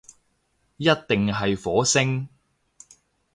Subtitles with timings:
[0.77, 2.27] 一定係火星